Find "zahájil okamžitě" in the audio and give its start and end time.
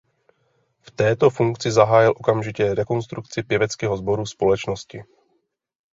1.71-2.73